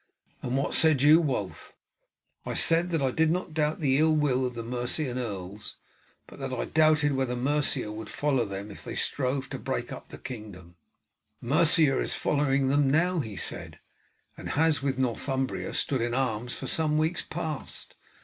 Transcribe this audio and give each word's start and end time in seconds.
'""And 0.41 0.57
what 0.57 0.73
said 0.73 1.03
you, 1.03 1.21
Wulf?" 1.21 1.75
"I 2.43 2.55
said 2.55 2.89
that 2.89 3.03
I 3.03 3.11
did 3.11 3.29
not 3.29 3.53
doubt 3.53 3.81
the 3.81 3.99
ill 3.99 4.15
will 4.15 4.47
of 4.47 4.55
the 4.55 4.63
Mercian 4.63 5.19
earls, 5.19 5.77
but 6.25 6.39
that 6.39 6.51
I 6.51 6.65
doubted 6.65 7.11
whether 7.13 7.35
Mercia 7.35 7.91
would 7.91 8.09
follow 8.09 8.43
them 8.43 8.71
if 8.71 8.83
they 8.83 8.95
strove 8.95 9.47
to 9.49 9.59
break 9.59 9.91
up 9.91 10.09
the 10.09 10.17
kingdom. 10.17 10.75
'Mercia 11.39 11.99
is 11.99 12.15
following 12.15 12.67
them 12.69 12.89
now,' 12.89 13.19
he 13.19 13.35
said; 13.35 13.77
'and 14.35 14.49
has 14.57 14.81
with 14.81 14.97
Northumbria 14.97 15.71
stood 15.75 16.01
in 16.01 16.15
arms 16.15 16.55
for 16.55 16.65
some 16.65 16.97
weeks 16.97 17.21
past. 17.21 17.93